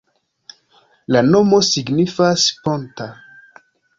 La 1.15 1.21
nomo 1.27 1.59
signifas: 1.69 2.47
ponta. 2.65 3.11